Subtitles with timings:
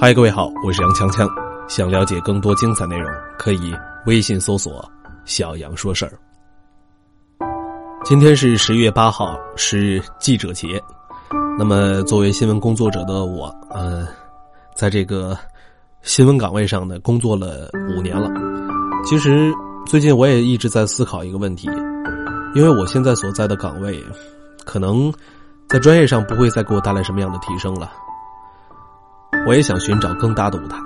[0.00, 1.28] 嗨，各位好，我是杨锵锵。
[1.68, 3.06] 想了解更多精彩内容，
[3.38, 3.70] 可以
[4.06, 4.82] 微信搜索
[5.26, 6.12] “小杨说事儿”。
[8.02, 10.82] 今天是十月八号，是记者节。
[11.58, 14.08] 那么，作为新闻工作者的我，呃，
[14.74, 15.36] 在这个
[16.00, 18.30] 新闻岗位上呢，工作了五年了。
[19.04, 19.52] 其实，
[19.84, 21.68] 最近我也一直在思考一个问题，
[22.54, 24.02] 因为我现在所在的岗位，
[24.64, 25.12] 可能
[25.68, 27.92] 在专业上不会再给我带来什么样的提升了。
[29.46, 30.76] 我也想寻找更大的舞台，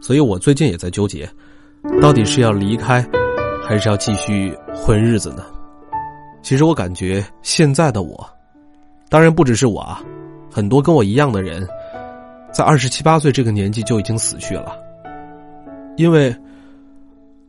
[0.00, 1.28] 所以我最近也在纠结，
[2.00, 3.06] 到底是要离开，
[3.66, 5.44] 还是要继续混日子呢？
[6.42, 8.28] 其实我感觉现在的我，
[9.08, 10.00] 当然不只是我啊，
[10.50, 11.66] 很多跟我一样的人，
[12.52, 14.72] 在二十七八岁这个年纪就已经死去了，
[15.96, 16.34] 因为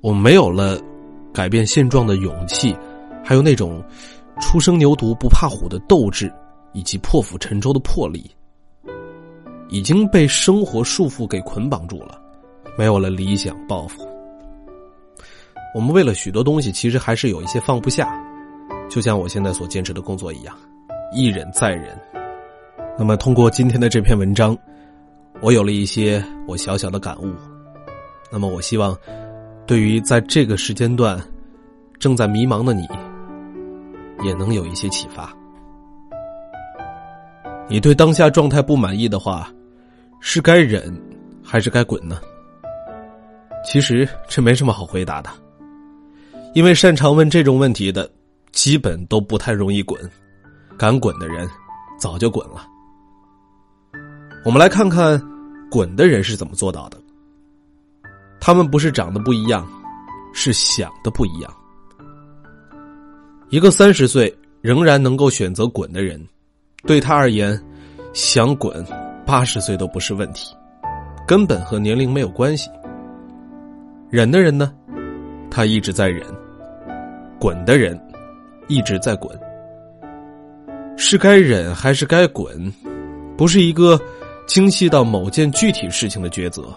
[0.02, 0.80] 我没有了
[1.34, 2.76] 改变现状的勇气，
[3.24, 3.82] 还有那种
[4.42, 6.32] 初生牛犊不怕虎的斗志，
[6.74, 8.30] 以及破釜沉舟的魄力。
[9.70, 12.20] 已经被生活束缚给捆绑住了，
[12.78, 14.08] 没有了理想抱负。
[15.76, 18.10] 我们为了许多东西，其实还是有一些放不下，
[18.90, 20.56] 就像我现在所坚持的工作一样，
[21.14, 21.96] 一忍再忍。
[22.98, 24.58] 那么，通过今天的这篇文章，
[25.42, 27.32] 我有了一些我小小的感悟。
[28.32, 28.98] 那么，我希望
[29.68, 31.22] 对于在这个时间段
[32.00, 32.88] 正在迷茫的你，
[34.24, 35.32] 也能有一些启发。
[37.70, 39.52] 你对当下状态不满意的话。
[40.20, 41.00] 是该忍，
[41.44, 42.20] 还是该滚呢？
[43.66, 45.30] 其实这没什么好回答的，
[46.54, 48.10] 因为擅长问这种问题的，
[48.52, 50.00] 基本都不太容易滚，
[50.78, 51.48] 敢滚的人
[52.00, 52.66] 早就滚了。
[54.46, 55.22] 我们来看看，
[55.70, 56.98] 滚的人是怎么做到的。
[58.40, 59.68] 他们不是长得不一样，
[60.34, 61.54] 是想的不一样。
[63.50, 66.26] 一个三十岁仍然能够选择滚的人，
[66.84, 67.62] 对他而言，
[68.14, 68.86] 想滚。
[69.28, 70.56] 八十岁都不是问题，
[71.28, 72.70] 根本和年龄没有关系。
[74.10, 74.74] 忍的人呢，
[75.52, 76.24] 他一直在忍；
[77.38, 78.00] 滚的人
[78.70, 79.38] 一直在滚。
[80.96, 82.74] 是该忍还是该滚，
[83.38, 84.00] 不是一个
[84.46, 86.74] 精细到某件具体事情的抉择，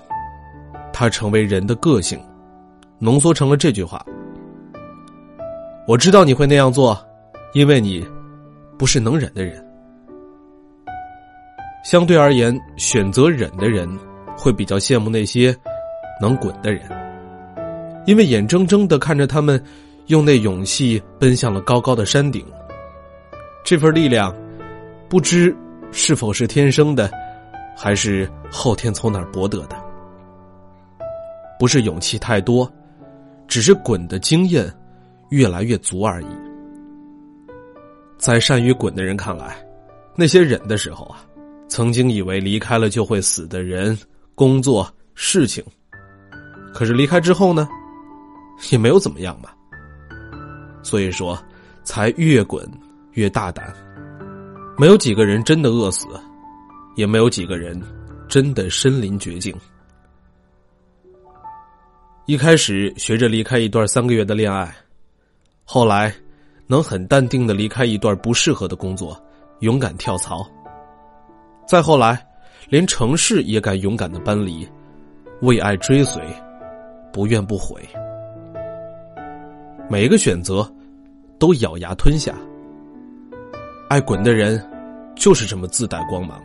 [0.92, 2.18] 它成为人的个性，
[2.98, 4.04] 浓缩成了这句话：
[5.86, 7.00] 我知道你会那样做，
[7.54, 8.04] 因为你
[8.76, 9.64] 不是能忍的人。
[11.82, 13.88] 相对而言，选择忍的人
[14.36, 15.56] 会比较羡慕那些
[16.20, 16.82] 能滚的人，
[18.06, 19.62] 因为眼睁睁的看着他们
[20.06, 22.44] 用那勇气奔向了高高的山顶。
[23.64, 24.34] 这份力量，
[25.08, 25.56] 不知
[25.90, 27.10] 是否是天生的，
[27.76, 29.76] 还是后天从哪儿博得的。
[31.58, 32.70] 不是勇气太多，
[33.48, 34.70] 只是滚的经验
[35.30, 36.28] 越来越足而已。
[38.18, 39.56] 在善于滚的人看来，
[40.14, 41.24] 那些忍的时候啊。
[41.70, 43.96] 曾经以为离开了就会死的人、
[44.34, 45.64] 工作、事情，
[46.74, 47.68] 可是离开之后呢，
[48.72, 49.56] 也没有怎么样吧。
[50.82, 51.40] 所以说，
[51.84, 52.68] 才越滚
[53.12, 53.72] 越大胆。
[54.76, 56.08] 没有几个人真的饿死，
[56.96, 57.80] 也没有几个人
[58.28, 59.54] 真的身临绝境。
[62.26, 64.74] 一开始学着离开一段三个月的恋爱，
[65.62, 66.12] 后来
[66.66, 69.16] 能很淡定的离开一段不适合的工作，
[69.60, 70.44] 勇敢跳槽。
[71.70, 72.20] 再后来，
[72.68, 74.68] 连城市也敢勇敢的搬离，
[75.42, 76.20] 为爱追随，
[77.12, 77.80] 不怨不悔。
[79.88, 80.68] 每一个选择，
[81.38, 82.34] 都咬牙吞下。
[83.88, 84.60] 爱滚的人，
[85.14, 86.42] 就是这么自带光芒。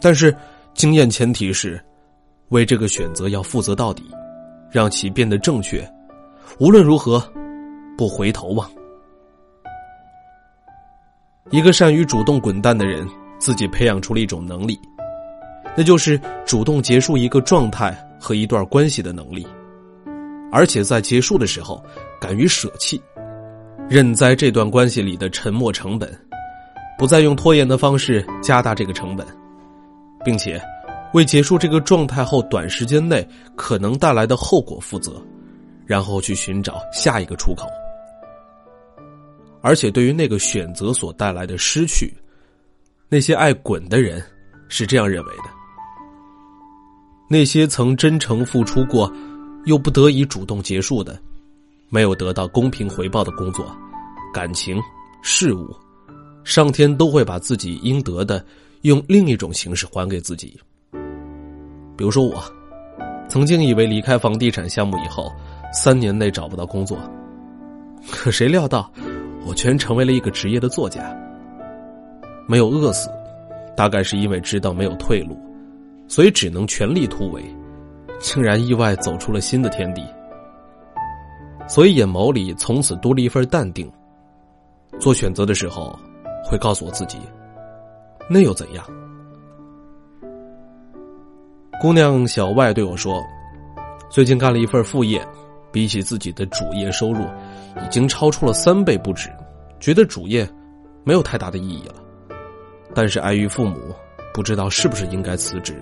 [0.00, 0.34] 但是，
[0.74, 1.80] 经验前提是，
[2.48, 4.02] 为这个选择要负责到底，
[4.68, 5.88] 让其变得正确。
[6.58, 7.22] 无论如何，
[7.96, 8.68] 不回头望。
[11.52, 13.08] 一个善于主动滚蛋的人。
[13.38, 14.78] 自己培养出了一种能力，
[15.76, 19.46] 那就是主动结束一个状态和一段关系的能力，
[20.50, 21.82] 而且在结束的时候
[22.20, 23.00] 敢于舍弃，
[23.88, 26.12] 认栽这段关系里的沉默成本，
[26.98, 29.26] 不再用拖延的方式加大这个成本，
[30.24, 30.60] 并且
[31.14, 33.26] 为结束这个状态后短时间内
[33.56, 35.22] 可能带来的后果负责，
[35.86, 37.68] 然后去寻找下一个出口，
[39.62, 42.12] 而且对于那个选择所带来的失去。
[43.10, 44.22] 那些爱滚的人
[44.68, 45.44] 是这样认为的：
[47.26, 49.10] 那些曾真诚付出过，
[49.64, 51.18] 又不得已主动结束的，
[51.88, 53.74] 没有得到公平回报的工作、
[54.30, 54.78] 感情、
[55.22, 55.74] 事物，
[56.44, 58.44] 上天都会把自己应得的
[58.82, 60.60] 用另一种形式还给自己。
[61.96, 62.44] 比如说我，
[63.26, 65.32] 曾经以为离开房地产项目以后，
[65.72, 66.98] 三年内找不到工作，
[68.10, 68.92] 可谁料到，
[69.46, 71.18] 我居然成为了一个职业的作家。
[72.48, 73.10] 没有饿死，
[73.76, 75.38] 大概是因为知道没有退路，
[76.08, 77.44] 所以只能全力突围，
[78.18, 80.02] 竟然意外走出了新的天地。
[81.68, 83.88] 所以眼眸里从此多了一份淡定。
[84.98, 85.96] 做选择的时候，
[86.42, 87.18] 会告诉我自己，
[88.30, 88.82] 那又怎样？
[91.82, 93.22] 姑娘小外对我说
[94.08, 95.22] ：“最近干了一份副业，
[95.70, 97.24] 比起自己的主业收入，
[97.84, 99.30] 已经超出了三倍不止，
[99.78, 100.48] 觉得主业
[101.04, 101.94] 没有太大的意义了。
[102.94, 103.94] 但是碍于父母，
[104.32, 105.74] 不知道是不是应该辞职。”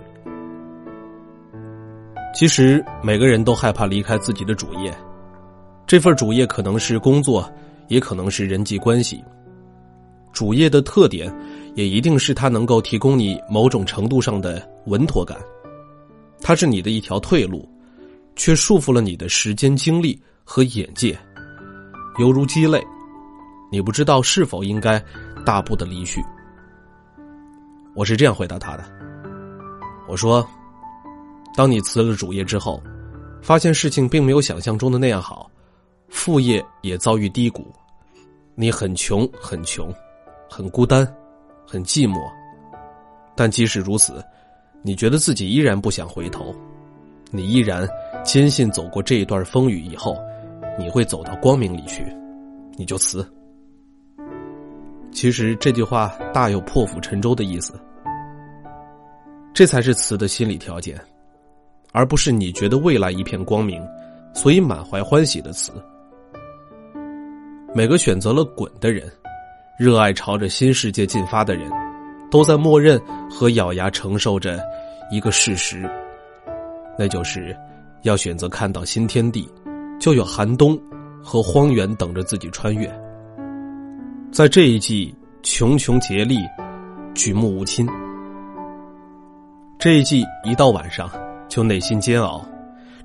[2.35, 4.95] 其实每个人都害怕离开自己的主业。
[5.87, 7.51] 这份主业可能是工作，
[7.89, 9.25] 也可能是人际关系。
[10.33, 11.35] 主业的特点，
[11.75, 15.39] 也一定是它能够提供你某种程度上的稳妥感。
[16.43, 17.67] 它是你的一条退路，
[18.35, 21.19] 却束缚了你的时间、精力和眼界，
[22.19, 22.85] 犹如鸡肋。
[23.73, 25.03] 你不知道是否应该
[25.45, 26.23] 大步的离去。
[27.97, 28.85] 我是这样回答他的：
[30.07, 30.47] 我说，
[31.57, 32.79] 当你辞了主业之后，
[33.41, 35.51] 发现事情并没有想象中的那样好。
[36.11, 37.75] 副业也遭遇低谷，
[38.55, 39.91] 你很穷，很穷，
[40.47, 41.11] 很孤单，
[41.67, 42.21] 很寂寞。
[43.35, 44.23] 但即使如此，
[44.83, 46.55] 你觉得自己依然不想回头，
[47.31, 47.89] 你依然
[48.23, 50.15] 坚信走过这一段风雨以后，
[50.79, 52.05] 你会走到光明里去，
[52.77, 53.27] 你就辞。
[55.13, 57.73] 其实这句话大有破釜沉舟的意思，
[59.57, 61.01] 这才是词的心理条件，
[61.91, 63.83] 而不是你觉得未来一片光明，
[64.35, 65.73] 所以满怀欢喜的词。
[67.75, 69.11] 每个选择了滚的人，
[69.79, 71.71] 热爱朝着新世界进发的人，
[72.31, 73.01] 都在默认
[73.31, 74.61] 和咬牙承受着
[75.11, 75.89] 一个事实，
[76.99, 77.57] 那就是
[78.03, 79.49] 要选择看到新天地，
[79.99, 80.79] 就有寒冬
[81.25, 82.87] 和荒原等着自己穿越。
[84.31, 86.41] 在这一季穷穷竭力，
[87.15, 87.89] 举目无亲。
[89.79, 91.11] 这一季一到晚上
[91.49, 92.45] 就内心煎熬，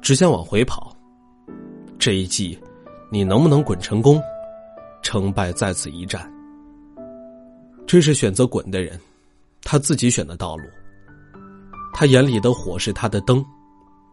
[0.02, 0.96] 只想往回跑。
[2.00, 2.58] 这一季，
[3.12, 4.22] 你能不能滚成功？
[5.04, 6.32] 成败在此一战。
[7.86, 9.00] 这是选择滚的人，
[9.64, 10.64] 他自己选的道路。
[11.94, 13.44] 他眼里的火是他的灯，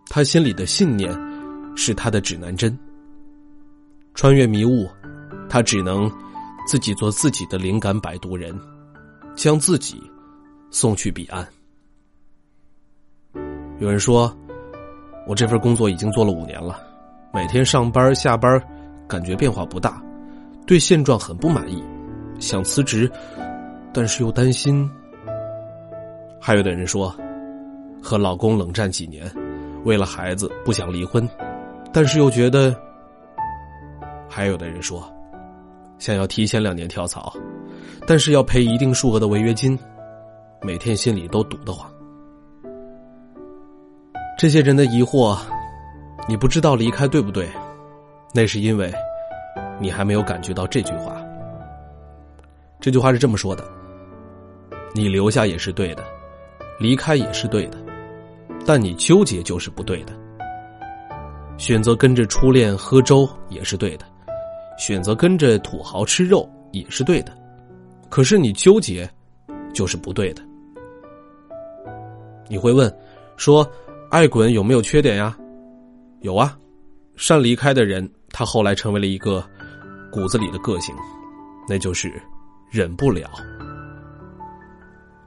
[0.09, 1.17] 他心里的信念
[1.77, 2.77] 是他的指南针。
[4.15, 4.89] 穿越迷雾，
[5.49, 6.11] 他只能
[6.67, 8.59] 自己做自己的灵感摆渡人，
[9.37, 10.03] 将自己
[10.71, 11.47] 送去彼岸。
[13.79, 14.35] 有人说，
[15.25, 16.81] 我这份工作已经做了五年了，
[17.33, 18.61] 每天上班下班，
[19.07, 20.03] 感觉变化不大。
[20.67, 21.83] 对现状很不满意，
[22.41, 23.11] 想辞职，
[23.93, 24.91] 但是又担心。
[26.41, 27.15] 还有的人说，
[28.03, 29.33] 和老公冷战几年，
[29.85, 31.27] 为了孩子不想离婚，
[31.93, 32.75] 但是又觉得。
[34.29, 35.09] 还有的人说，
[35.99, 37.33] 想要提前两年跳槽，
[38.07, 39.79] 但是要赔一定数额的违约金，
[40.63, 41.89] 每天心里都堵得慌。
[44.39, 45.37] 这些人的疑惑，
[46.29, 47.49] 你不知道离开对不对？
[48.33, 48.93] 那是因为。
[49.81, 51.21] 你还没有感觉到这句话。
[52.81, 53.65] 这句话是这么说的：
[54.95, 56.05] 你留下也是对的，
[56.79, 57.79] 离开也是对的，
[58.65, 60.13] 但你纠结就是不对的。
[61.57, 64.05] 选择跟着初恋喝粥也是对的，
[64.79, 67.33] 选择跟着土豪吃肉也是对的，
[68.09, 69.09] 可是你纠结
[69.73, 70.43] 就是不对的。
[72.49, 72.93] 你会问，
[73.37, 73.69] 说
[74.11, 75.37] 爱滚有没有缺点呀？
[76.21, 76.57] 有啊，
[77.17, 79.45] 善离开的人，他后来成为了一个。
[80.11, 80.95] 骨子里的个性，
[81.69, 82.11] 那就是
[82.71, 83.29] 忍不了。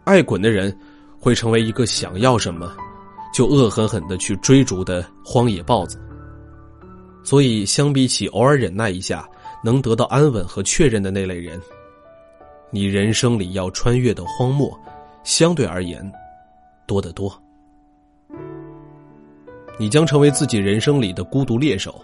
[0.05, 0.75] 爱滚的人
[1.19, 2.75] 会成为一个想要什么
[3.31, 6.01] 就恶狠狠的去追逐的荒野豹子。
[7.23, 9.23] 所以，相比起偶尔忍耐一下
[9.63, 11.61] 能得到安稳和确认的那类人，
[12.71, 14.75] 你人生里要穿越的荒漠，
[15.23, 16.11] 相对而言
[16.87, 17.31] 多得多。
[19.79, 22.03] 你将成为自己人生里的孤独猎手，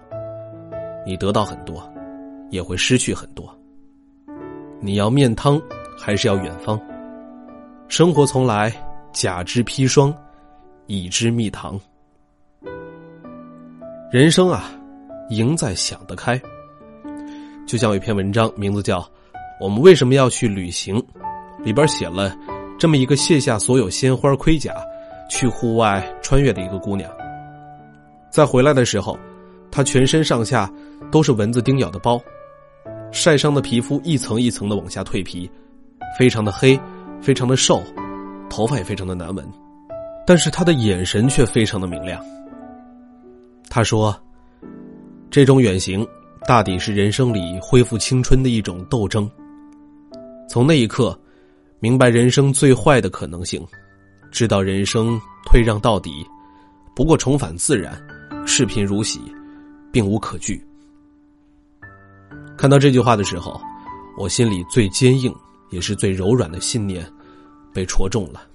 [1.05, 1.81] 你得到很多。
[2.49, 3.53] 也会失去很多。
[4.79, 5.61] 你要面汤，
[5.97, 6.79] 还是要远方？
[7.89, 8.71] 生活从来
[9.11, 10.13] 假之砒霜，
[10.85, 11.77] 乙之蜜糖。
[14.09, 14.71] 人生啊，
[15.29, 16.41] 赢在想得开。
[17.65, 19.01] 就像有一篇文章，名字叫
[19.59, 20.95] 《我们为什么要去旅行》，
[21.61, 22.33] 里边写了
[22.79, 24.73] 这么一个卸下所有鲜花盔甲，
[25.29, 27.11] 去户外穿越的一个姑娘。
[28.31, 29.17] 在回来的时候，
[29.71, 30.71] 他全身上下
[31.11, 32.21] 都是蚊子叮咬的包。
[33.11, 35.49] 晒伤的皮肤一层一层的往下蜕皮，
[36.19, 36.79] 非常的黑，
[37.21, 37.81] 非常的瘦，
[38.49, 39.45] 头发也非常的难闻，
[40.25, 42.21] 但是他的眼神却非常的明亮。
[43.69, 44.15] 他说
[45.31, 46.05] ：“这种远行，
[46.45, 49.29] 大抵是人生里恢复青春的一种斗争。
[50.49, 51.17] 从那一刻，
[51.79, 53.65] 明白人生最坏的可能性，
[54.31, 56.11] 知道人生退让到底，
[56.93, 57.97] 不过重返自然，
[58.47, 59.19] 视频如洗，
[59.91, 60.65] 并无可惧。
[62.57, 63.61] 看到这句话的时候，
[64.17, 65.31] 我心里最坚硬
[65.69, 67.05] 也是最柔软的信念
[67.73, 68.47] 被戳中了。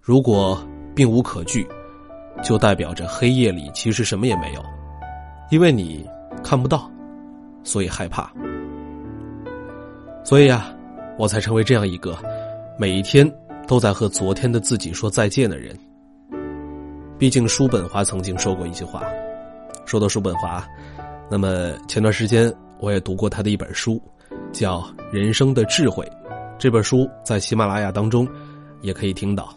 [0.00, 1.68] 如果并无可惧，
[2.42, 4.64] 就代表着黑夜里其实什么也没有，
[5.50, 6.04] 因为你
[6.42, 6.90] 看不到，
[7.62, 8.32] 所以害怕。
[10.24, 10.74] 所以啊，
[11.18, 12.18] 我才成为这样一个
[12.78, 13.30] 每一天
[13.68, 15.78] 都在和昨天的自己说再见的人。
[17.18, 19.02] 毕竟叔本华曾经说过一句话，
[19.84, 20.66] 说到叔本华，
[21.30, 24.00] 那么前段时间我也读过他的一本书，
[24.52, 24.80] 叫
[25.12, 26.04] 《人生的智慧》，
[26.58, 28.28] 这本书在喜马拉雅当中
[28.82, 29.48] 也可以听到。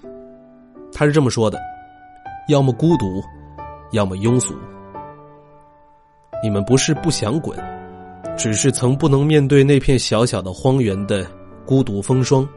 [0.94, 1.60] 他是这么说的：
[2.48, 3.22] 要么孤独，
[3.92, 4.56] 要么庸俗。
[6.42, 7.58] 你们不是不想滚。
[8.38, 11.28] 只是曾不能面对那片小小的荒原的
[11.66, 12.48] 孤独风霜，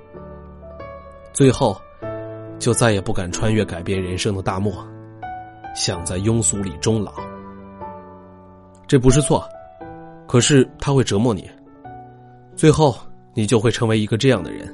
[1.32, 1.76] 最后
[2.56, 4.72] 就再也不敢穿越改变人生的大漠，
[5.74, 7.12] 想在庸俗里终老。
[8.86, 9.42] 这不是错，
[10.28, 11.48] 可是他会折磨你，
[12.54, 12.94] 最后
[13.34, 14.72] 你就会成为一个这样的人。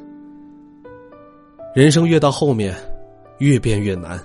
[1.74, 2.74] 人生越到后面，
[3.38, 4.18] 越变越难，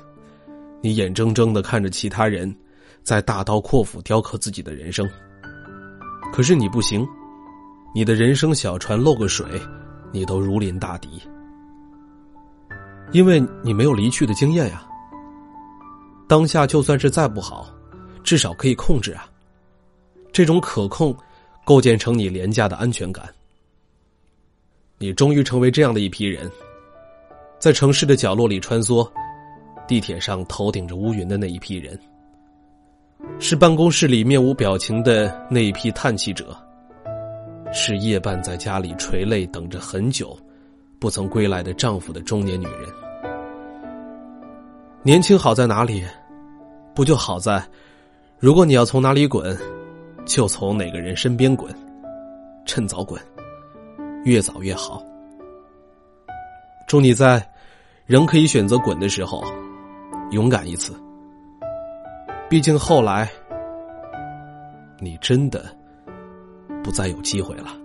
[0.82, 2.56] 你眼睁睁的看着其他人
[3.04, 5.08] 在大刀阔斧雕刻自己的人生。
[6.32, 7.08] 可是你不行，
[7.94, 9.46] 你的人生小船漏个水，
[10.12, 11.22] 你都如临大敌，
[13.12, 14.84] 因为你没有离去的经验呀。
[16.34, 17.70] 当下就算是再不好，
[18.24, 19.30] 至少可以控制啊。
[20.32, 21.16] 这种可控，
[21.64, 23.24] 构建成你廉价的安全感。
[24.98, 26.52] 你终于成为这样的一批人，
[27.60, 29.08] 在城市的角落里穿梭，
[29.88, 31.96] 地铁上头顶着乌云的那一批人。
[33.38, 36.58] 是办公室里面无表情的那一批叹气者，
[37.72, 40.36] 是夜半在家里垂泪等着很久，
[40.98, 42.92] 不曾归来的丈夫的中年女人。
[45.04, 46.04] 年轻好在哪里？
[46.96, 47.64] 不就好在，
[48.40, 49.58] 如果你要从哪里滚，
[50.26, 51.74] 就从哪个人身边滚，
[52.66, 53.20] 趁早滚，
[54.26, 55.04] 越早越好。
[56.88, 57.44] 祝你在
[58.06, 59.44] 仍可以选择滚的时候，
[60.32, 60.94] 勇敢一次。
[62.50, 63.28] 毕竟后来，
[65.00, 65.66] 你真的
[66.84, 67.83] 不再有机会了。